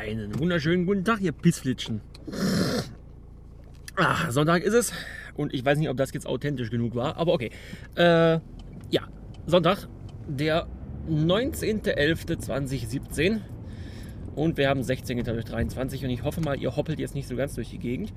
Einen 0.00 0.38
wunderschönen 0.38 0.86
guten 0.86 1.04
Tag, 1.04 1.20
ihr 1.20 1.32
Pissflitschen. 1.32 2.00
Ah, 3.96 4.30
Sonntag 4.30 4.62
ist 4.62 4.72
es 4.72 4.94
und 5.34 5.52
ich 5.52 5.62
weiß 5.62 5.76
nicht, 5.76 5.90
ob 5.90 5.98
das 5.98 6.10
jetzt 6.14 6.26
authentisch 6.26 6.70
genug 6.70 6.94
war, 6.94 7.18
aber 7.18 7.34
okay. 7.34 7.50
Äh, 7.96 8.40
ja, 8.88 9.02
Sonntag, 9.44 9.88
der 10.26 10.66
19.11.2017 11.06 13.42
und 14.36 14.56
wir 14.56 14.70
haben 14.70 14.82
16 14.82 15.22
durch 15.22 15.44
23 15.44 16.02
und 16.02 16.08
ich 16.08 16.22
hoffe 16.22 16.40
mal, 16.40 16.58
ihr 16.58 16.74
hoppelt 16.76 16.98
jetzt 16.98 17.14
nicht 17.14 17.28
so 17.28 17.36
ganz 17.36 17.56
durch 17.56 17.68
die 17.68 17.78
Gegend. 17.78 18.14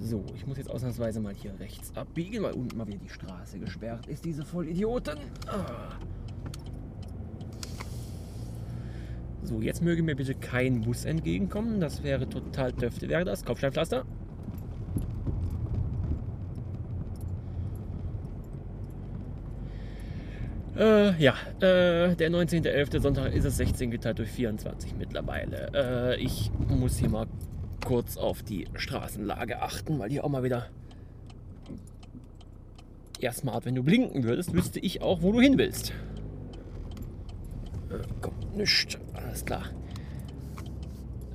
So, 0.00 0.24
ich 0.34 0.46
muss 0.46 0.56
jetzt 0.56 0.70
ausnahmsweise 0.70 1.20
mal 1.20 1.34
hier 1.34 1.52
rechts 1.60 1.94
abbiegen, 1.94 2.42
weil 2.42 2.54
unten 2.54 2.78
mal 2.78 2.86
wieder 2.86 2.96
die 2.96 3.10
Straße 3.10 3.58
gesperrt 3.58 4.06
ist, 4.06 4.24
diese 4.24 4.46
Vollidioten. 4.46 5.18
Ah. 5.46 5.90
So, 9.44 9.60
jetzt 9.60 9.82
möge 9.82 10.02
mir 10.02 10.14
bitte 10.14 10.34
kein 10.34 10.82
Bus 10.82 11.04
entgegenkommen. 11.04 11.80
Das 11.80 12.02
wäre 12.02 12.28
total 12.28 12.72
döfte, 12.72 13.08
wäre 13.08 13.24
das. 13.24 13.44
Kopfsteinpflaster. 13.44 14.04
Äh, 20.76 21.22
ja, 21.22 21.34
äh, 21.58 22.16
der 22.16 22.30
19.11. 22.30 23.00
Sonntag 23.00 23.32
ist 23.34 23.44
es 23.44 23.56
16 23.58 23.90
geteilt 23.90 24.18
durch 24.18 24.30
24 24.30 24.94
mittlerweile. 24.96 25.70
Äh, 25.74 26.20
ich 26.20 26.50
muss 26.68 26.96
hier 26.96 27.10
mal 27.10 27.26
kurz 27.84 28.16
auf 28.16 28.42
die 28.42 28.66
Straßenlage 28.74 29.60
achten, 29.60 29.98
weil 29.98 30.10
hier 30.10 30.24
auch 30.24 30.30
mal 30.30 30.42
wieder. 30.42 30.68
Ja, 33.20 33.32
smart, 33.32 33.66
wenn 33.66 33.74
du 33.74 33.82
blinken 33.82 34.24
würdest, 34.24 34.54
wüsste 34.54 34.80
ich 34.80 35.02
auch, 35.02 35.22
wo 35.22 35.32
du 35.32 35.40
hin 35.40 35.58
willst. 35.58 35.90
Äh, 37.90 37.98
komm, 38.20 38.34
nichts. 38.56 38.98
Alles 39.32 39.46
klar. 39.46 39.64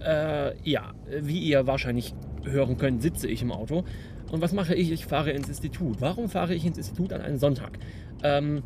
Äh, 0.06 0.70
ja, 0.70 0.94
wie 1.10 1.40
ihr 1.40 1.66
wahrscheinlich 1.66 2.14
hören 2.44 2.78
könnt, 2.78 3.02
sitze 3.02 3.28
ich 3.28 3.42
im 3.42 3.52
Auto. 3.52 3.86
Und 4.32 4.40
was 4.40 4.54
mache 4.54 4.76
ich? 4.76 4.92
Ich 4.92 5.08
fahre 5.08 5.32
ins 5.32 5.50
Institut. 5.50 6.00
Warum 6.00 6.30
fahre 6.30 6.54
ich 6.54 6.64
ins 6.64 6.78
Institut 6.78 7.12
an 7.12 7.22
einem 7.22 7.40
Sonntag? 7.40 7.80
Ähm, 8.22 8.62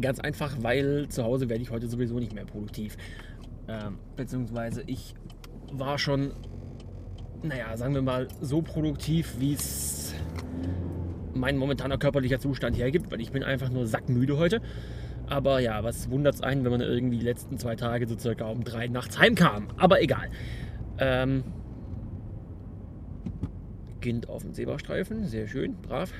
ganz 0.00 0.18
einfach, 0.18 0.56
weil 0.62 1.06
zu 1.10 1.22
Hause 1.22 1.48
werde 1.48 1.62
ich 1.62 1.70
heute 1.70 1.86
sowieso 1.86 2.18
nicht 2.18 2.34
mehr 2.34 2.44
produktiv. 2.44 2.96
Ähm, 3.68 3.98
beziehungsweise 4.16 4.82
ich 4.84 5.14
war 5.70 5.96
schon, 5.96 6.32
naja, 7.44 7.76
sagen 7.76 7.94
wir 7.94 8.02
mal, 8.02 8.26
so 8.40 8.62
produktiv, 8.62 9.36
wie 9.38 9.52
es 9.52 10.12
mein 11.34 11.56
momentaner 11.56 11.98
körperlicher 11.98 12.40
Zustand 12.40 12.76
hergibt, 12.76 13.12
weil 13.12 13.20
ich 13.20 13.30
bin 13.30 13.44
einfach 13.44 13.70
nur 13.70 13.86
sackmüde 13.86 14.38
heute. 14.38 14.60
Aber 15.26 15.60
ja, 15.60 15.82
was 15.82 16.10
wundert 16.10 16.34
es 16.34 16.40
einen, 16.42 16.64
wenn 16.64 16.72
man 16.72 16.80
irgendwie 16.80 17.18
die 17.18 17.24
letzten 17.24 17.58
zwei 17.58 17.76
Tage 17.76 18.06
so 18.06 18.18
circa 18.18 18.46
um 18.46 18.62
drei 18.64 18.88
nachts 18.88 19.18
heimkam. 19.18 19.68
Aber 19.76 20.02
egal. 20.02 20.28
Ähm, 20.98 21.44
kind 24.00 24.28
auf 24.28 24.42
dem 24.42 24.52
Zebrastreifen, 24.52 25.26
sehr 25.26 25.48
schön, 25.48 25.76
brav. 25.80 26.12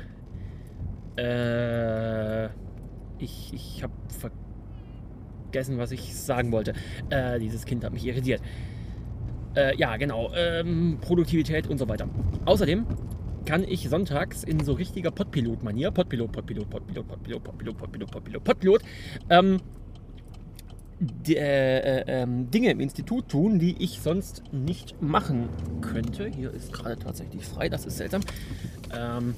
Äh, 1.17 2.47
ich 3.19 3.53
ich 3.53 3.83
habe 3.83 3.93
vergessen, 5.53 5.79
was 5.79 5.93
ich 5.93 6.15
sagen 6.17 6.51
wollte. 6.51 6.73
Äh, 7.11 7.39
dieses 7.39 7.67
Kind 7.67 7.85
hat 7.85 7.93
mich 7.93 8.07
irritiert. 8.07 8.41
Äh, 9.55 9.77
ja, 9.77 9.97
genau. 9.97 10.33
Ähm, 10.35 10.99
Produktivität 11.01 11.69
und 11.69 11.79
so 11.79 11.89
weiter. 11.89 12.09
Außerdem 12.45 12.87
kann 13.45 13.65
ich 13.65 13.89
sonntags 13.89 14.45
in 14.45 14.65
so 14.65 14.73
richtiger 14.73 15.11
Podpilot-Manier, 15.11 15.91
Podpilot, 15.91 16.33
Podpilot, 16.33 16.71
Podpilot, 16.71 17.07
Podpilot, 17.07 17.45
Podpilot, 17.45 17.77
Podpilot, 17.79 18.11
Podpilot, 18.11 18.45
Podpilot, 18.45 18.83
ähm, 19.31 19.61
äh, 21.29 22.23
äh, 22.23 22.27
Dinge 22.27 22.71
im 22.71 22.81
Institut 22.81 23.29
tun, 23.29 23.59
die 23.59 23.83
ich 23.83 24.01
sonst 24.01 24.43
nicht 24.53 25.01
machen 25.03 25.49
könnte. 25.81 26.29
Hier 26.29 26.53
ist 26.53 26.73
gerade 26.73 26.97
tatsächlich 26.97 27.45
frei, 27.45 27.69
das 27.69 27.85
ist 27.85 27.99
seltsam. 27.99 28.23
Ähm, 28.97 29.35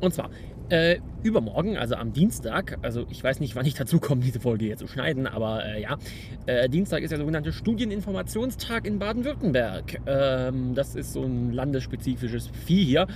und 0.00 0.14
zwar 0.14 0.30
äh, 0.70 1.00
übermorgen, 1.22 1.76
also 1.76 1.96
am 1.96 2.12
Dienstag, 2.12 2.78
also 2.82 3.04
ich 3.10 3.22
weiß 3.22 3.40
nicht, 3.40 3.56
wann 3.56 3.66
ich 3.66 3.74
dazu 3.74 4.00
komme, 4.00 4.22
diese 4.22 4.40
Folge 4.40 4.64
hier 4.64 4.76
zu 4.76 4.86
schneiden, 4.86 5.26
aber 5.26 5.64
äh, 5.64 5.82
ja, 5.82 5.98
äh, 6.46 6.68
Dienstag 6.68 7.02
ist 7.02 7.10
der 7.10 7.18
sogenannte 7.18 7.52
Studieninformationstag 7.52 8.86
in 8.86 8.98
Baden-Württemberg. 8.98 10.00
Ähm, 10.06 10.74
das 10.74 10.94
ist 10.94 11.12
so 11.12 11.22
ein 11.22 11.52
landesspezifisches 11.52 12.48
Vieh 12.48 12.84
hier. 12.84 13.06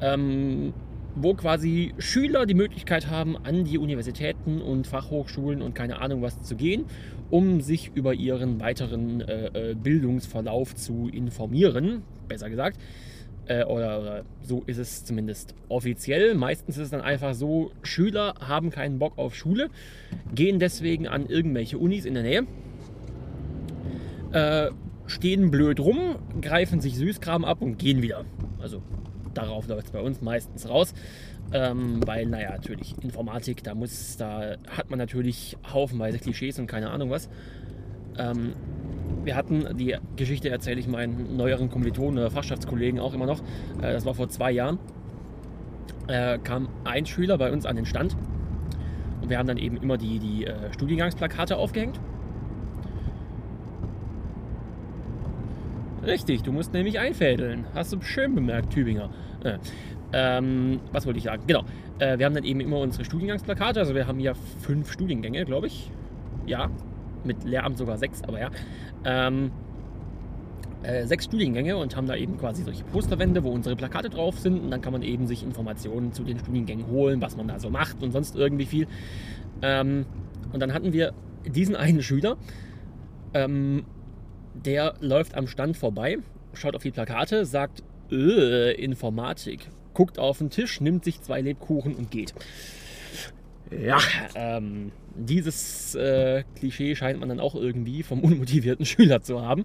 Ähm, 0.00 0.74
wo 1.16 1.32
quasi 1.32 1.94
Schüler 1.98 2.44
die 2.44 2.54
Möglichkeit 2.54 3.08
haben, 3.08 3.38
an 3.38 3.64
die 3.64 3.78
Universitäten 3.78 4.60
und 4.60 4.86
Fachhochschulen 4.86 5.62
und 5.62 5.74
keine 5.74 6.00
Ahnung 6.00 6.20
was 6.20 6.42
zu 6.42 6.56
gehen, 6.56 6.84
um 7.30 7.62
sich 7.62 7.90
über 7.94 8.12
ihren 8.12 8.60
weiteren 8.60 9.22
äh, 9.22 9.70
äh 9.70 9.74
Bildungsverlauf 9.74 10.74
zu 10.74 11.08
informieren, 11.08 12.02
besser 12.28 12.50
gesagt. 12.50 12.78
Äh, 13.48 13.64
oder, 13.64 14.00
oder, 14.00 14.24
so 14.42 14.62
ist 14.66 14.78
es 14.78 15.04
zumindest 15.04 15.54
offiziell. 15.68 16.34
Meistens 16.34 16.76
ist 16.76 16.84
es 16.84 16.90
dann 16.90 17.00
einfach 17.00 17.34
so, 17.34 17.70
Schüler 17.82 18.34
haben 18.40 18.70
keinen 18.70 18.98
Bock 18.98 19.18
auf 19.18 19.36
Schule, 19.36 19.68
gehen 20.34 20.58
deswegen 20.58 21.06
an 21.06 21.26
irgendwelche 21.26 21.78
Unis 21.78 22.04
in 22.04 22.14
der 22.14 22.22
Nähe, 22.24 22.46
äh, 24.32 24.70
stehen 25.06 25.52
blöd 25.52 25.78
rum, 25.78 26.16
greifen 26.40 26.80
sich 26.80 26.96
Süßkram 26.96 27.44
ab 27.44 27.62
und 27.62 27.78
gehen 27.78 28.02
wieder. 28.02 28.24
Also 28.60 28.82
darauf 29.32 29.68
läuft 29.68 29.86
es 29.86 29.92
bei 29.92 30.00
uns 30.00 30.20
meistens 30.20 30.68
raus. 30.68 30.92
Ähm, 31.52 32.04
weil, 32.04 32.26
naja, 32.26 32.50
natürlich, 32.50 32.96
Informatik, 33.02 33.62
da 33.62 33.76
muss, 33.76 34.16
da 34.16 34.56
hat 34.68 34.90
man 34.90 34.98
natürlich 34.98 35.56
haufenweise 35.72 36.18
Klischees 36.18 36.58
und 36.58 36.66
keine 36.66 36.90
Ahnung 36.90 37.10
was. 37.10 37.28
Ähm, 38.18 38.54
wir 39.26 39.36
hatten, 39.36 39.76
die 39.76 39.96
Geschichte 40.16 40.48
erzähle 40.48 40.80
ich 40.80 40.86
meinen 40.86 41.36
neueren 41.36 41.68
Kommilitonen 41.68 42.18
oder 42.18 42.30
Fachschaftskollegen 42.30 43.00
auch 43.00 43.12
immer 43.12 43.26
noch, 43.26 43.40
äh, 43.82 43.92
das 43.92 44.06
war 44.06 44.14
vor 44.14 44.28
zwei 44.28 44.52
Jahren, 44.52 44.78
äh, 46.08 46.38
kam 46.38 46.68
ein 46.84 47.04
Schüler 47.04 47.36
bei 47.36 47.52
uns 47.52 47.66
an 47.66 47.76
den 47.76 47.84
Stand 47.84 48.16
und 49.20 49.28
wir 49.28 49.38
haben 49.38 49.48
dann 49.48 49.58
eben 49.58 49.76
immer 49.76 49.98
die, 49.98 50.18
die 50.18 50.46
äh, 50.46 50.72
Studiengangsplakate 50.72 51.56
aufgehängt. 51.56 52.00
Richtig, 56.04 56.42
du 56.42 56.52
musst 56.52 56.72
nämlich 56.72 57.00
einfädeln. 57.00 57.66
Hast 57.74 57.92
du 57.92 58.00
schön 58.00 58.34
bemerkt, 58.36 58.72
Tübinger. 58.72 59.10
Äh, 59.42 59.58
ähm, 60.12 60.78
was 60.92 61.04
wollte 61.04 61.18
ich 61.18 61.24
sagen? 61.24 61.42
Genau. 61.48 61.64
Äh, 61.98 62.18
wir 62.18 62.26
haben 62.26 62.34
dann 62.34 62.44
eben 62.44 62.60
immer 62.60 62.78
unsere 62.78 63.04
Studiengangsplakate. 63.04 63.80
Also 63.80 63.96
wir 63.96 64.06
haben 64.06 64.20
ja 64.20 64.34
fünf 64.60 64.92
Studiengänge, 64.92 65.44
glaube 65.44 65.66
ich. 65.66 65.90
Ja, 66.46 66.70
mit 67.26 67.44
Lehramt 67.44 67.78
sogar 67.78 67.98
sechs, 67.98 68.22
aber 68.22 68.40
ja. 68.40 68.50
Ähm, 69.04 69.50
äh, 70.82 71.06
sechs 71.06 71.24
Studiengänge 71.24 71.76
und 71.76 71.96
haben 71.96 72.06
da 72.06 72.14
eben 72.14 72.38
quasi 72.38 72.62
solche 72.62 72.84
Posterwände, 72.84 73.42
wo 73.42 73.50
unsere 73.50 73.76
Plakate 73.76 74.08
drauf 74.08 74.38
sind. 74.38 74.60
Und 74.60 74.70
dann 74.70 74.80
kann 74.80 74.92
man 74.92 75.02
eben 75.02 75.26
sich 75.26 75.42
Informationen 75.42 76.12
zu 76.12 76.22
den 76.22 76.38
Studiengängen 76.38 76.86
holen, 76.86 77.20
was 77.20 77.36
man 77.36 77.48
da 77.48 77.58
so 77.58 77.70
macht 77.70 78.02
und 78.02 78.12
sonst 78.12 78.36
irgendwie 78.36 78.66
viel. 78.66 78.86
Ähm, 79.62 80.06
und 80.52 80.60
dann 80.60 80.72
hatten 80.72 80.92
wir 80.92 81.12
diesen 81.44 81.76
einen 81.76 82.02
Schüler, 82.02 82.36
ähm, 83.34 83.84
der 84.54 84.94
läuft 85.00 85.34
am 85.34 85.46
Stand 85.46 85.76
vorbei, 85.76 86.18
schaut 86.52 86.74
auf 86.74 86.82
die 86.82 86.90
Plakate, 86.90 87.44
sagt, 87.44 87.82
äh, 88.10 88.72
Informatik, 88.72 89.68
guckt 89.94 90.18
auf 90.18 90.38
den 90.38 90.50
Tisch, 90.50 90.80
nimmt 90.80 91.04
sich 91.04 91.20
zwei 91.20 91.40
Lebkuchen 91.40 91.94
und 91.94 92.10
geht. 92.10 92.34
Ja, 93.70 93.98
ähm, 94.34 94.92
dieses 95.16 95.94
äh, 95.94 96.44
Klischee 96.56 96.94
scheint 96.94 97.20
man 97.20 97.28
dann 97.28 97.40
auch 97.40 97.54
irgendwie 97.54 98.02
vom 98.02 98.20
unmotivierten 98.20 98.86
Schüler 98.86 99.22
zu 99.22 99.42
haben. 99.42 99.64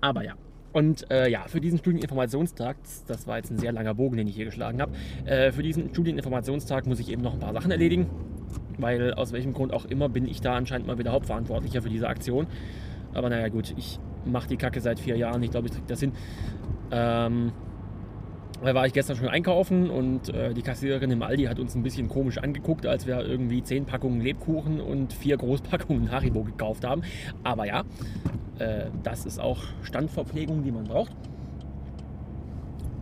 Aber 0.00 0.24
ja. 0.24 0.34
Und 0.72 1.08
äh, 1.10 1.30
ja, 1.30 1.44
für 1.46 1.60
diesen 1.60 1.78
Studieninformationstag, 1.78 2.76
das 3.06 3.28
war 3.28 3.36
jetzt 3.36 3.50
ein 3.50 3.58
sehr 3.58 3.70
langer 3.70 3.94
Bogen, 3.94 4.16
den 4.16 4.26
ich 4.26 4.34
hier 4.34 4.46
geschlagen 4.46 4.80
habe, 4.80 4.92
äh, 5.24 5.52
für 5.52 5.62
diesen 5.62 5.90
Studieninformationstag 5.90 6.86
muss 6.86 6.98
ich 6.98 7.10
eben 7.10 7.22
noch 7.22 7.34
ein 7.34 7.38
paar 7.38 7.52
Sachen 7.52 7.70
erledigen. 7.70 8.10
Weil 8.78 9.14
aus 9.14 9.32
welchem 9.32 9.52
Grund 9.52 9.72
auch 9.72 9.84
immer 9.84 10.08
bin 10.08 10.26
ich 10.26 10.40
da 10.40 10.56
anscheinend 10.56 10.88
mal 10.88 10.98
wieder 10.98 11.12
Hauptverantwortlicher 11.12 11.80
für 11.80 11.90
diese 11.90 12.08
Aktion. 12.08 12.48
Aber 13.12 13.30
naja, 13.30 13.48
gut, 13.48 13.72
ich 13.76 14.00
mache 14.24 14.48
die 14.48 14.56
Kacke 14.56 14.80
seit 14.80 14.98
vier 14.98 15.16
Jahren. 15.16 15.42
Ich 15.44 15.52
glaube, 15.52 15.68
ich 15.68 15.72
kriege 15.72 15.86
das 15.86 16.00
hin. 16.00 16.12
Ähm, 16.90 17.52
da 18.64 18.74
war 18.74 18.86
ich 18.86 18.92
gestern 18.92 19.16
schon 19.16 19.28
einkaufen 19.28 19.90
und 19.90 20.28
äh, 20.28 20.54
die 20.54 20.62
Kassiererin 20.62 21.10
im 21.10 21.22
Aldi 21.22 21.44
hat 21.44 21.58
uns 21.58 21.74
ein 21.74 21.82
bisschen 21.82 22.08
komisch 22.08 22.38
angeguckt, 22.38 22.86
als 22.86 23.06
wir 23.06 23.20
irgendwie 23.20 23.62
zehn 23.62 23.84
Packungen 23.84 24.20
Lebkuchen 24.20 24.80
und 24.80 25.12
vier 25.12 25.36
Großpackungen 25.36 26.10
Haribo 26.10 26.44
gekauft 26.44 26.84
haben. 26.84 27.02
Aber 27.42 27.66
ja, 27.66 27.84
äh, 28.58 28.86
das 29.02 29.26
ist 29.26 29.40
auch 29.40 29.62
Standverpflegung, 29.82 30.62
die 30.62 30.72
man 30.72 30.84
braucht. 30.84 31.12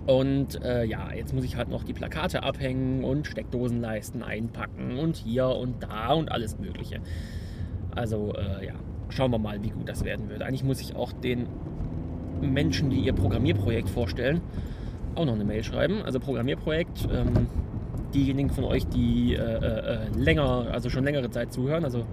Und 0.07 0.61
äh, 0.65 0.85
ja, 0.85 1.13
jetzt 1.13 1.33
muss 1.33 1.45
ich 1.45 1.57
halt 1.57 1.69
noch 1.69 1.85
die 1.85 1.93
Plakate 1.93 2.43
abhängen 2.43 3.05
und 3.05 3.27
Steckdosenleisten 3.27 4.23
einpacken 4.23 4.99
und 4.99 5.17
hier 5.17 5.47
und 5.47 5.83
da 5.83 6.13
und 6.13 6.33
alles 6.33 6.59
Mögliche. 6.59 7.01
Also 7.95 8.35
äh, 8.35 8.67
ja, 8.67 8.73
schauen 9.11 9.31
wir 9.31 9.39
mal, 9.39 9.63
wie 9.63 9.71
gut 9.71 9.89
das 9.89 10.05
werden 10.05 10.29
wird. 10.29 10.43
Eigentlich 10.43 10.65
muss 10.65 10.81
ich 10.81 10.97
auch 10.97 11.13
den 11.13 11.47
Menschen, 12.41 12.91
die 12.91 12.99
ihr 12.99 13.13
Programmierprojekt 13.13 13.89
vorstellen, 13.89 14.41
auch 15.15 15.25
noch 15.25 15.35
eine 15.35 15.45
Mail 15.45 15.63
schreiben. 15.63 16.03
Also 16.03 16.21
Programmierprojekt, 16.21 17.09
ähm, 17.13 17.47
diejenigen 18.15 18.51
von 18.51 18.65
euch, 18.65 18.87
die 18.87 19.35
äh, 19.35 19.39
äh, 19.39 19.99
länger, 20.17 20.67
also 20.71 20.91
schon 20.91 21.05
längere 21.05 21.31
Zeit 21.31 21.53
zuhören, 21.53 21.85
also 21.85 22.05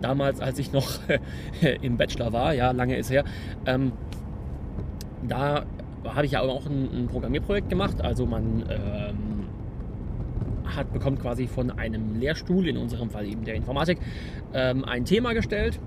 damals, 0.00 0.40
als 0.40 0.58
ich 0.58 0.72
noch 0.72 0.98
im 1.82 1.96
Bachelor 1.96 2.32
war, 2.32 2.54
ja, 2.54 2.70
lange 2.72 2.96
ist 2.96 3.10
her, 3.10 3.24
ähm, 3.66 3.92
da 5.26 5.64
habe 6.04 6.26
ich 6.26 6.32
ja 6.32 6.40
auch 6.40 6.66
ein, 6.66 6.88
ein, 6.92 7.06
Programmierprojekt 7.06 7.68
gemacht. 7.68 8.00
Also 8.00 8.26
man 8.26 8.64
ähm, 8.68 9.46
hat, 10.64 10.92
bekommt 10.92 11.20
quasi 11.20 11.46
von 11.46 11.70
einem 11.70 12.18
Lehrstuhl, 12.18 12.66
in 12.66 12.76
unserem 12.76 13.10
Fall 13.10 13.26
eben 13.26 13.44
der 13.44 13.54
Informatik, 13.54 13.98
ähm, 14.52 14.84
ein 14.84 15.04
Thema 15.04 15.32
gestellt 15.32 15.78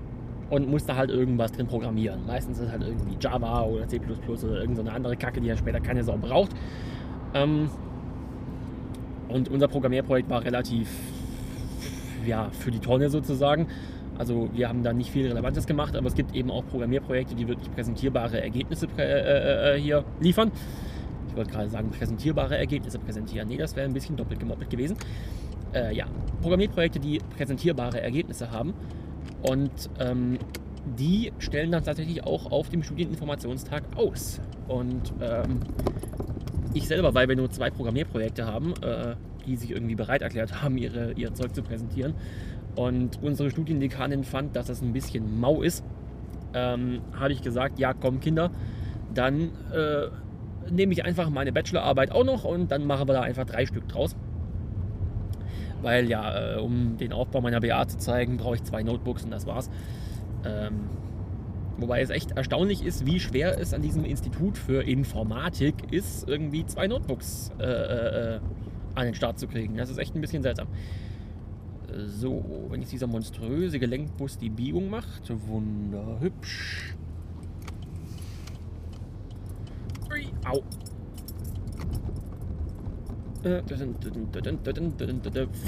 und 0.50 0.68
muss 0.68 0.84
da 0.84 0.96
halt 0.96 1.10
irgendwas 1.10 1.52
drin 1.52 1.66
programmieren. 1.66 2.26
Meistens 2.26 2.58
ist 2.58 2.66
es 2.66 2.70
halt 2.70 2.82
irgendwie 2.82 3.16
Java 3.20 3.62
oder 3.62 3.88
C 3.88 4.00
oder 4.00 4.60
irgendeine 4.60 4.92
andere 4.92 5.16
Kacke, 5.16 5.40
die 5.40 5.48
ja 5.48 5.56
später 5.56 5.80
keine 5.80 6.04
Sau 6.04 6.16
braucht. 6.16 6.52
Ähm, 7.34 7.68
und 9.28 9.48
unser 9.48 9.68
Programmierprojekt 9.68 10.30
war 10.30 10.44
relativ 10.44 10.88
ja, 12.24 12.48
für 12.50 12.70
die 12.70 12.78
Tonne 12.78 13.10
sozusagen. 13.10 13.66
Also 14.18 14.48
wir 14.52 14.68
haben 14.68 14.82
da 14.82 14.92
nicht 14.92 15.10
viel 15.10 15.26
Relevantes 15.26 15.66
gemacht, 15.66 15.94
aber 15.96 16.06
es 16.06 16.14
gibt 16.14 16.34
eben 16.34 16.50
auch 16.50 16.66
Programmierprojekte, 16.66 17.34
die 17.34 17.48
wirklich 17.48 17.70
präsentierbare 17.72 18.40
Ergebnisse 18.40 18.88
äh, 18.96 19.02
äh, 19.02 19.76
äh, 19.76 19.80
hier 19.80 20.04
liefern. 20.20 20.50
Ich 21.28 21.36
wollte 21.36 21.50
gerade 21.50 21.68
sagen, 21.68 21.90
präsentierbare 21.90 22.56
Ergebnisse 22.56 22.98
präsentieren. 22.98 23.48
Nee, 23.48 23.58
das 23.58 23.76
wäre 23.76 23.86
ein 23.86 23.92
bisschen 23.92 24.16
doppelt 24.16 24.40
gemoppelt 24.40 24.70
gewesen. 24.70 24.96
Äh, 25.74 25.94
ja, 25.94 26.06
Programmierprojekte, 26.40 26.98
die 26.98 27.20
präsentierbare 27.36 28.00
Ergebnisse 28.00 28.50
haben. 28.50 28.72
Und 29.42 29.90
ähm, 29.98 30.38
die 30.98 31.32
stellen 31.38 31.72
dann 31.72 31.84
tatsächlich 31.84 32.24
auch 32.24 32.50
auf 32.50 32.68
dem 32.68 32.82
Studieninformationstag 32.82 33.82
aus. 33.96 34.40
Und 34.68 35.12
ähm, 35.20 35.60
ich 36.74 36.86
selber, 36.86 37.14
weil 37.14 37.28
wir 37.28 37.36
nur 37.36 37.50
zwei 37.50 37.70
Programmierprojekte 37.70 38.46
haben, 38.46 38.74
äh, 38.82 39.16
die 39.46 39.56
sich 39.56 39.70
irgendwie 39.70 39.94
bereit 39.94 40.22
erklärt 40.22 40.62
haben, 40.62 40.76
ihre, 40.76 41.12
ihr 41.12 41.32
Zeug 41.34 41.54
zu 41.54 41.62
präsentieren, 41.62 42.14
und 42.76 43.22
unsere 43.22 43.50
Studiendekanin 43.50 44.22
fand, 44.22 44.54
dass 44.54 44.66
das 44.66 44.82
ein 44.82 44.92
bisschen 44.92 45.40
mau 45.40 45.62
ist. 45.62 45.82
Ähm, 46.54 47.00
habe 47.18 47.32
ich 47.32 47.42
gesagt, 47.42 47.78
ja 47.78 47.92
komm 47.94 48.20
Kinder, 48.20 48.50
dann 49.12 49.50
äh, 49.72 50.08
nehme 50.70 50.92
ich 50.92 51.04
einfach 51.04 51.30
meine 51.30 51.52
Bachelorarbeit 51.52 52.12
auch 52.12 52.24
noch 52.24 52.44
und 52.44 52.70
dann 52.70 52.86
machen 52.86 53.08
wir 53.08 53.14
da 53.14 53.22
einfach 53.22 53.44
drei 53.44 53.66
Stück 53.66 53.88
draus. 53.88 54.14
Weil 55.82 56.08
ja, 56.08 56.56
äh, 56.56 56.58
um 56.58 56.96
den 56.96 57.12
Aufbau 57.12 57.40
meiner 57.40 57.60
BA 57.60 57.86
zu 57.86 57.98
zeigen, 57.98 58.36
brauche 58.36 58.56
ich 58.56 58.64
zwei 58.64 58.82
Notebooks 58.82 59.24
und 59.24 59.30
das 59.30 59.46
war's. 59.46 59.70
Ähm, 60.44 60.88
wobei 61.76 62.00
es 62.00 62.10
echt 62.10 62.32
erstaunlich 62.32 62.84
ist, 62.84 63.06
wie 63.06 63.20
schwer 63.20 63.58
es 63.60 63.74
an 63.74 63.82
diesem 63.82 64.04
Institut 64.04 64.56
für 64.56 64.82
Informatik 64.82 65.74
ist, 65.92 66.28
irgendwie 66.28 66.64
zwei 66.66 66.86
Notebooks 66.86 67.52
äh, 67.58 67.64
äh, 67.64 68.34
äh 68.36 68.40
an 68.94 69.04
den 69.04 69.14
Start 69.14 69.38
zu 69.38 69.46
kriegen. 69.46 69.76
Das 69.76 69.90
ist 69.90 69.98
echt 69.98 70.14
ein 70.14 70.22
bisschen 70.22 70.42
seltsam. 70.42 70.68
So, 72.06 72.66
wenn 72.70 72.80
jetzt 72.80 72.92
dieser 72.92 73.06
monströse 73.06 73.78
Gelenkbus 73.78 74.38
die 74.38 74.48
Biegung 74.48 74.88
macht, 74.88 75.30
wunderhübsch. 75.46 76.96
Au. 80.48 80.62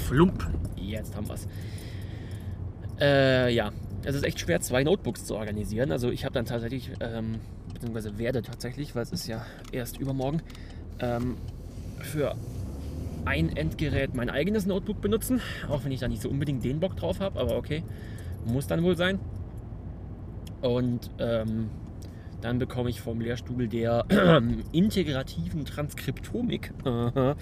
Flump. 0.07 0.47
Jetzt 0.75 1.15
haben 1.15 1.27
wir 1.27 1.35
es. 1.35 1.47
Äh, 2.99 3.53
ja, 3.53 3.71
es 4.03 4.15
ist 4.15 4.23
echt 4.23 4.39
schwer, 4.39 4.59
zwei 4.61 4.83
Notebooks 4.83 5.25
zu 5.25 5.35
organisieren. 5.35 5.91
Also 5.91 6.09
ich 6.09 6.25
habe 6.25 6.33
dann 6.33 6.45
tatsächlich, 6.45 6.91
ähm, 6.99 7.39
beziehungsweise 7.73 8.17
werde 8.17 8.41
tatsächlich, 8.41 8.95
weil 8.95 9.03
es 9.03 9.11
ist 9.11 9.27
ja 9.27 9.45
erst 9.71 9.97
übermorgen, 9.97 10.41
ähm, 10.99 11.37
für 11.99 12.35
ein 13.25 13.55
Endgerät 13.55 14.15
mein 14.15 14.29
eigenes 14.29 14.65
Notebook 14.65 15.01
benutzen, 15.01 15.41
auch 15.69 15.83
wenn 15.83 15.91
ich 15.91 15.99
da 15.99 16.07
nicht 16.07 16.21
so 16.21 16.29
unbedingt 16.29 16.63
den 16.63 16.79
Bock 16.79 16.95
drauf 16.95 17.19
habe, 17.19 17.39
aber 17.39 17.57
okay, 17.57 17.83
muss 18.45 18.67
dann 18.67 18.83
wohl 18.83 18.95
sein. 18.95 19.19
Und 20.61 21.09
ähm, 21.19 21.69
dann 22.41 22.59
bekomme 22.59 22.89
ich 22.89 23.01
vom 23.01 23.19
Lehrstuhl 23.19 23.67
der 23.67 24.05
integrativen 24.71 25.65
Transkriptomik, 25.65 26.71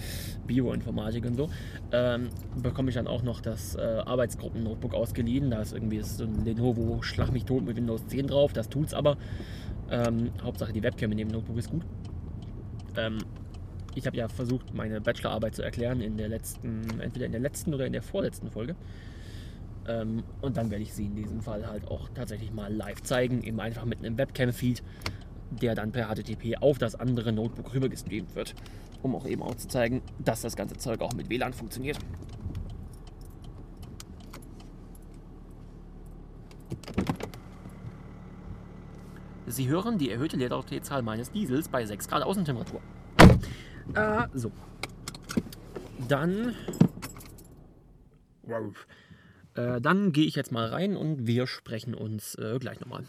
Bioinformatik 0.46 1.24
und 1.26 1.36
so, 1.36 1.50
ähm, 1.92 2.28
bekomme 2.62 2.88
ich 2.88 2.94
dann 2.94 3.06
auch 3.06 3.22
noch 3.22 3.40
das 3.40 3.76
äh, 3.76 3.80
Arbeitsgruppen-Notebook 3.80 4.94
ausgeliehen. 4.94 5.50
Da 5.50 5.62
ist 5.62 5.72
irgendwie 5.72 6.02
so 6.02 6.24
ein 6.24 6.44
Lenovo 6.44 7.02
Schlag 7.02 7.32
mich 7.32 7.44
tot 7.44 7.64
mit 7.64 7.76
Windows 7.76 8.06
10 8.06 8.26
drauf, 8.26 8.52
das 8.52 8.68
tut's 8.68 8.94
aber. 8.94 9.16
Ähm, 9.90 10.30
Hauptsache 10.42 10.72
die 10.72 10.82
Webcam 10.82 11.12
in 11.12 11.18
dem 11.18 11.28
Notebook 11.28 11.58
ist 11.58 11.70
gut. 11.70 11.82
Ähm, 12.96 13.18
ich 13.94 14.06
habe 14.06 14.16
ja 14.16 14.28
versucht, 14.28 14.74
meine 14.74 15.00
Bachelorarbeit 15.00 15.54
zu 15.54 15.62
erklären 15.62 16.00
in 16.00 16.16
der 16.16 16.28
letzten, 16.28 17.00
entweder 17.00 17.26
in 17.26 17.32
der 17.32 17.40
letzten 17.40 17.74
oder 17.74 17.86
in 17.86 17.92
der 17.92 18.02
vorletzten 18.02 18.50
Folge. 18.50 18.76
Ähm, 19.88 20.22
und 20.42 20.56
dann 20.56 20.70
werde 20.70 20.82
ich 20.82 20.92
sie 20.92 21.06
in 21.06 21.16
diesem 21.16 21.40
Fall 21.40 21.66
halt 21.66 21.88
auch 21.88 22.08
tatsächlich 22.14 22.52
mal 22.52 22.72
live 22.72 23.02
zeigen, 23.02 23.42
eben 23.42 23.58
einfach 23.58 23.84
mit 23.86 23.98
einem 23.98 24.18
Webcam-Feed, 24.18 24.82
der 25.50 25.74
dann 25.74 25.92
per 25.92 26.14
HTTP 26.14 26.58
auf 26.60 26.78
das 26.78 26.94
andere 26.94 27.32
Notebook 27.32 27.72
rübergestreamt 27.72 28.34
wird, 28.34 28.54
um 29.02 29.14
auch 29.16 29.26
eben 29.26 29.42
auch 29.42 29.54
zu 29.54 29.66
zeigen, 29.66 30.02
dass 30.18 30.42
das 30.42 30.56
ganze 30.56 30.76
Zeug 30.76 31.00
auch 31.00 31.14
mit 31.14 31.30
WLAN 31.30 31.54
funktioniert. 31.54 31.98
Sie 39.46 39.68
hören 39.68 39.96
die 39.96 40.10
erhöhte 40.10 40.36
Leerlaufzahl 40.36 41.02
meines 41.02 41.32
Diesels 41.32 41.68
bei 41.68 41.86
6 41.86 42.08
Grad 42.08 42.22
Außentemperatur. 42.22 42.80
Äh, 43.94 44.26
so. 44.34 44.52
Dann. 46.06 46.54
Äh, 49.58 49.80
dann 49.80 50.12
gehe 50.12 50.24
ich 50.24 50.36
jetzt 50.36 50.52
mal 50.52 50.68
rein 50.68 50.96
und 50.96 51.26
wir 51.26 51.48
sprechen 51.48 51.92
uns 51.92 52.36
äh, 52.36 52.58
gleich 52.60 52.78
nochmal. 52.78 53.04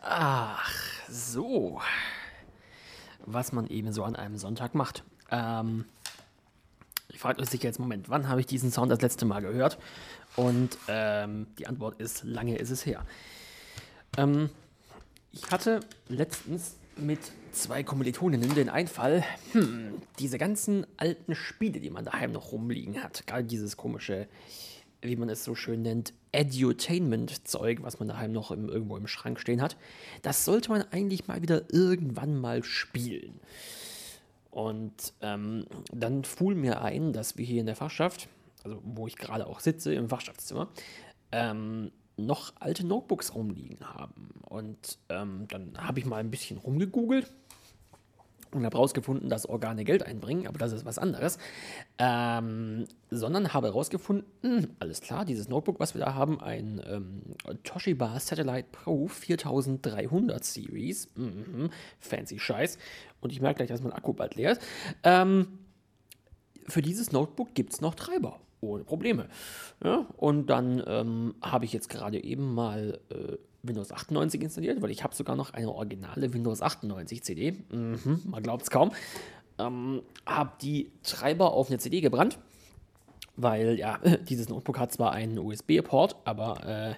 Ach, 0.00 0.72
so. 1.10 1.82
Was 3.26 3.52
man 3.52 3.66
eben 3.66 3.92
so 3.92 4.02
an 4.02 4.16
einem 4.16 4.38
Sonntag 4.38 4.74
macht. 4.74 5.04
Ähm, 5.30 5.84
ich 7.08 7.18
frage 7.18 7.42
euch 7.42 7.52
jetzt, 7.52 7.78
Moment, 7.78 8.08
wann 8.08 8.26
habe 8.28 8.40
ich 8.40 8.46
diesen 8.46 8.70
Sound 8.70 8.90
das 8.90 9.02
letzte 9.02 9.26
Mal 9.26 9.42
gehört? 9.42 9.76
Und 10.34 10.78
ähm, 10.88 11.46
die 11.58 11.66
Antwort 11.66 12.00
ist, 12.00 12.24
lange 12.24 12.56
ist 12.56 12.70
es 12.70 12.86
her. 12.86 13.04
Ähm, 14.16 14.48
ich 15.36 15.50
hatte 15.50 15.80
letztens 16.08 16.76
mit 16.96 17.20
zwei 17.52 17.82
Kommilitoninnen 17.82 18.54
den 18.54 18.68
Einfall, 18.68 19.22
hm, 19.52 19.94
diese 20.18 20.38
ganzen 20.38 20.86
alten 20.96 21.34
Spiele, 21.34 21.80
die 21.80 21.90
man 21.90 22.04
daheim 22.04 22.32
noch 22.32 22.52
rumliegen 22.52 23.02
hat, 23.02 23.26
gerade 23.26 23.44
dieses 23.44 23.76
komische, 23.76 24.28
wie 25.02 25.16
man 25.16 25.28
es 25.28 25.44
so 25.44 25.54
schön 25.54 25.82
nennt, 25.82 26.14
Edutainment-Zeug, 26.32 27.82
was 27.82 27.98
man 27.98 28.08
daheim 28.08 28.32
noch 28.32 28.50
im, 28.50 28.68
irgendwo 28.68 28.96
im 28.96 29.06
Schrank 29.06 29.38
stehen 29.38 29.60
hat, 29.60 29.76
das 30.22 30.44
sollte 30.44 30.70
man 30.70 30.82
eigentlich 30.90 31.28
mal 31.28 31.42
wieder 31.42 31.62
irgendwann 31.70 32.38
mal 32.38 32.64
spielen. 32.64 33.40
Und 34.50 35.12
ähm, 35.20 35.66
dann 35.92 36.24
fuhl 36.24 36.54
mir 36.54 36.80
ein, 36.80 37.12
dass 37.12 37.36
wir 37.36 37.44
hier 37.44 37.60
in 37.60 37.66
der 37.66 37.76
Fachschaft, 37.76 38.28
also 38.64 38.80
wo 38.82 39.06
ich 39.06 39.16
gerade 39.16 39.46
auch 39.46 39.60
sitze, 39.60 39.92
im 39.92 40.08
Fachschaftszimmer, 40.08 40.68
ähm, 41.30 41.90
noch 42.16 42.52
alte 42.58 42.86
Notebooks 42.86 43.34
rumliegen 43.34 43.78
haben. 43.80 44.30
Und 44.48 44.98
ähm, 45.08 45.46
dann 45.48 45.76
habe 45.78 46.00
ich 46.00 46.06
mal 46.06 46.18
ein 46.18 46.30
bisschen 46.30 46.58
rumgegoogelt 46.58 47.32
und 48.52 48.64
habe 48.64 48.76
herausgefunden, 48.76 49.28
dass 49.28 49.46
Organe 49.46 49.84
Geld 49.84 50.02
einbringen, 50.02 50.46
aber 50.46 50.58
das 50.58 50.72
ist 50.72 50.84
was 50.84 50.98
anderes. 50.98 51.38
Ähm, 51.98 52.86
sondern 53.10 53.52
habe 53.52 53.68
herausgefunden, 53.68 54.76
alles 54.78 55.00
klar, 55.00 55.24
dieses 55.24 55.48
Notebook, 55.48 55.78
was 55.78 55.94
wir 55.94 56.00
da 56.00 56.14
haben, 56.14 56.40
ein 56.40 56.80
ähm, 56.86 57.22
Toshiba 57.64 58.18
Satellite 58.18 58.68
Pro 58.72 59.08
4300 59.08 60.42
Series, 60.42 61.08
mhm, 61.16 61.70
fancy 61.98 62.38
Scheiß. 62.38 62.78
Und 63.20 63.32
ich 63.32 63.40
merke 63.40 63.58
gleich, 63.58 63.68
dass 63.68 63.82
mein 63.82 63.92
Akku 63.92 64.12
bald 64.12 64.36
leer 64.36 64.52
ist. 64.52 64.62
Ähm, 65.02 65.58
für 66.66 66.82
dieses 66.82 67.12
Notebook 67.12 67.54
gibt 67.54 67.74
es 67.74 67.80
noch 67.80 67.94
Treiber 67.94 68.40
ohne 68.60 68.84
Probleme. 68.84 69.28
Ja, 69.82 70.06
und 70.16 70.46
dann 70.46 70.82
ähm, 70.86 71.34
habe 71.42 71.64
ich 71.64 71.72
jetzt 71.72 71.88
gerade 71.88 72.22
eben 72.22 72.54
mal 72.54 73.00
äh, 73.10 73.36
Windows 73.62 73.92
98 73.92 74.40
installiert, 74.40 74.82
weil 74.82 74.90
ich 74.90 75.02
habe 75.02 75.14
sogar 75.14 75.36
noch 75.36 75.52
eine 75.52 75.70
originale 75.70 76.32
Windows 76.32 76.62
98 76.62 77.22
CD. 77.22 77.52
Mhm, 77.70 78.22
man 78.26 78.42
glaubt 78.42 78.62
es 78.62 78.70
kaum. 78.70 78.92
Ähm, 79.58 80.02
habe 80.26 80.52
die 80.60 80.90
Treiber 81.02 81.52
auf 81.52 81.68
eine 81.68 81.78
CD 81.78 82.00
gebrannt, 82.00 82.38
weil 83.36 83.78
ja, 83.78 83.98
dieses 84.28 84.48
Notebook 84.48 84.78
hat 84.78 84.92
zwar 84.92 85.12
einen 85.12 85.38
USB-Port, 85.38 86.16
aber 86.24 86.66
äh, 86.66 86.94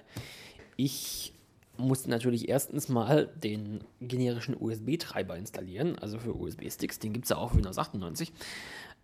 ich 0.75 1.33
musste 1.77 2.09
natürlich 2.09 2.49
erstens 2.49 2.89
mal 2.89 3.27
den 3.41 3.81
generischen 4.01 4.55
USB-Treiber 4.59 5.37
installieren, 5.37 5.97
also 5.99 6.19
für 6.19 6.35
USB-Sticks, 6.35 6.99
den 6.99 7.13
gibt 7.13 7.25
es 7.25 7.29
ja 7.29 7.37
auch 7.37 7.51
für 7.51 7.57
Windows 7.57 7.77
98. 7.77 8.33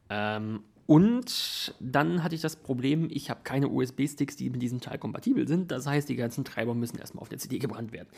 Ähm, 0.09 0.63
und 0.87 1.73
dann 1.79 2.23
hatte 2.23 2.35
ich 2.35 2.41
das 2.41 2.55
Problem, 2.57 3.07
ich 3.11 3.29
habe 3.29 3.41
keine 3.43 3.69
USB-Sticks, 3.69 4.35
die 4.35 4.49
mit 4.51 4.61
diesem 4.61 4.81
Teil 4.81 4.99
kompatibel 4.99 5.47
sind. 5.47 5.71
Das 5.71 5.87
heißt, 5.87 6.07
die 6.07 6.15
ganzen 6.15 6.45
Treiber 6.45 6.75
müssen 6.75 6.99
erstmal 6.99 7.23
auf 7.23 7.29
der 7.29 7.39
CD 7.39 7.57
gebrannt 7.57 7.91
werden. 7.91 8.09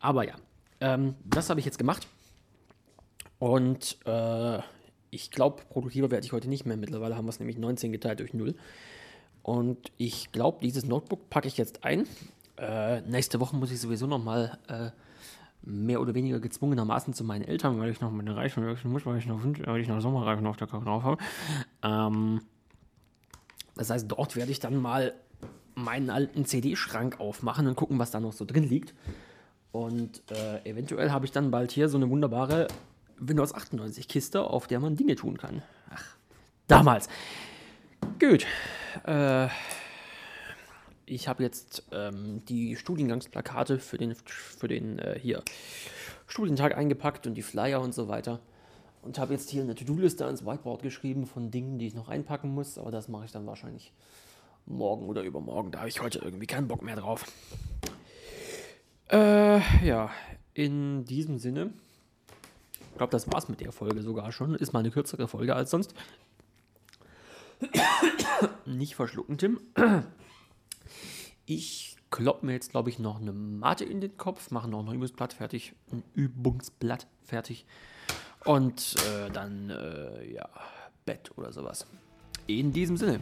Aber 0.00 0.26
ja, 0.26 0.34
ähm, 0.80 1.14
das 1.24 1.50
habe 1.50 1.60
ich 1.60 1.66
jetzt 1.66 1.78
gemacht. 1.78 2.08
Und 3.38 3.98
äh, 4.06 4.58
ich 5.10 5.30
glaube, 5.30 5.62
produktiver 5.68 6.10
werde 6.10 6.26
ich 6.26 6.32
heute 6.32 6.48
nicht 6.48 6.66
mehr. 6.66 6.76
Mittlerweile 6.76 7.16
haben 7.16 7.26
wir 7.26 7.30
es 7.30 7.38
nämlich 7.38 7.58
19 7.58 7.92
geteilt 7.92 8.18
durch 8.18 8.34
0. 8.34 8.56
Und 9.44 9.92
ich 9.96 10.32
glaube, 10.32 10.58
dieses 10.62 10.86
Notebook 10.86 11.30
packe 11.30 11.46
ich 11.46 11.56
jetzt 11.56 11.84
ein. 11.84 12.06
Äh, 12.56 13.02
nächste 13.02 13.38
Woche 13.38 13.54
muss 13.54 13.70
ich 13.70 13.80
sowieso 13.80 14.06
nochmal 14.06 14.58
äh, 14.68 14.90
mehr 15.66 16.00
oder 16.00 16.14
weniger 16.14 16.40
gezwungenermaßen 16.40 17.14
zu 17.14 17.24
meinen 17.24 17.42
Eltern, 17.42 17.78
weil 17.78 17.90
ich 17.90 18.00
noch 18.00 18.10
meine 18.10 18.36
Reifen 18.36 18.66
wechseln 18.66 18.92
muss, 18.92 19.06
weil 19.06 19.18
ich 19.18 19.26
noch, 19.26 19.40
weil 19.42 19.80
ich 19.80 19.88
noch 19.88 20.00
Sommerreifen 20.00 20.46
auf 20.46 20.56
der 20.56 20.66
Kacke 20.66 20.84
drauf 20.84 21.02
habe. 21.02 21.22
Ähm, 21.82 22.40
das 23.74 23.90
heißt, 23.90 24.10
dort 24.10 24.36
werde 24.36 24.52
ich 24.52 24.60
dann 24.60 24.80
mal 24.80 25.14
meinen 25.74 26.10
alten 26.10 26.44
CD-Schrank 26.44 27.18
aufmachen 27.18 27.66
und 27.66 27.76
gucken, 27.76 27.98
was 27.98 28.10
da 28.10 28.20
noch 28.20 28.32
so 28.32 28.44
drin 28.44 28.64
liegt. 28.64 28.94
Und 29.72 30.22
äh, 30.30 30.64
eventuell 30.68 31.10
habe 31.10 31.24
ich 31.24 31.32
dann 31.32 31.50
bald 31.50 31.72
hier 31.72 31.88
so 31.88 31.96
eine 31.96 32.08
wunderbare 32.08 32.68
Windows 33.18 33.54
98 33.54 34.06
Kiste, 34.06 34.42
auf 34.42 34.66
der 34.66 34.78
man 34.80 34.96
Dinge 34.96 35.16
tun 35.16 35.36
kann. 35.36 35.62
Ach, 35.90 36.04
damals. 36.68 37.08
Gut. 38.20 38.46
Äh, 39.04 39.48
ich 41.06 41.28
habe 41.28 41.42
jetzt 41.42 41.84
ähm, 41.92 42.44
die 42.46 42.76
Studiengangsplakate 42.76 43.78
für 43.78 43.98
den, 43.98 44.14
für 44.14 44.68
den 44.68 44.98
äh, 44.98 45.18
hier 45.20 45.42
Studientag 46.26 46.76
eingepackt 46.76 47.26
und 47.26 47.34
die 47.34 47.42
Flyer 47.42 47.80
und 47.80 47.94
so 47.94 48.08
weiter. 48.08 48.40
Und 49.02 49.18
habe 49.18 49.34
jetzt 49.34 49.50
hier 49.50 49.62
eine 49.62 49.74
To-Do-Liste 49.74 50.24
ans 50.24 50.46
Whiteboard 50.46 50.82
geschrieben 50.82 51.26
von 51.26 51.50
Dingen, 51.50 51.78
die 51.78 51.86
ich 51.86 51.94
noch 51.94 52.08
einpacken 52.08 52.54
muss. 52.54 52.78
Aber 52.78 52.90
das 52.90 53.08
mache 53.08 53.26
ich 53.26 53.32
dann 53.32 53.46
wahrscheinlich 53.46 53.92
morgen 54.64 55.06
oder 55.08 55.22
übermorgen. 55.22 55.70
Da 55.70 55.80
habe 55.80 55.88
ich 55.88 56.00
heute 56.00 56.20
irgendwie 56.20 56.46
keinen 56.46 56.68
Bock 56.68 56.82
mehr 56.82 56.96
drauf. 56.96 57.30
Äh, 59.10 59.86
ja, 59.86 60.10
in 60.54 61.04
diesem 61.04 61.38
Sinne. 61.38 61.74
Ich 62.92 62.96
glaube, 62.96 63.10
das 63.10 63.30
war's 63.30 63.48
mit 63.48 63.60
der 63.60 63.72
Folge 63.72 64.02
sogar 64.02 64.32
schon. 64.32 64.54
Ist 64.54 64.72
mal 64.72 64.78
eine 64.78 64.90
kürzere 64.90 65.28
Folge 65.28 65.54
als 65.54 65.70
sonst. 65.70 65.94
Nicht 68.64 68.94
verschlucken, 68.94 69.36
Tim. 69.36 69.60
Ich 71.46 71.96
kloppe 72.10 72.46
mir 72.46 72.52
jetzt, 72.52 72.70
glaube 72.70 72.88
ich, 72.88 72.98
noch 72.98 73.20
eine 73.20 73.32
Mate 73.32 73.84
in 73.84 74.00
den 74.00 74.16
Kopf, 74.16 74.50
mache 74.50 74.68
noch 74.68 74.80
ein 74.86 74.94
Übungsblatt 74.94 75.34
fertig, 75.34 75.74
ein 75.92 76.02
Übungsblatt 76.14 77.06
fertig 77.22 77.66
und 78.44 78.96
äh, 79.10 79.30
dann, 79.30 79.68
äh, 79.68 80.32
ja, 80.32 80.48
Bett 81.04 81.32
oder 81.36 81.52
sowas. 81.52 81.86
In 82.46 82.72
diesem 82.72 82.96
Sinne. 82.96 83.20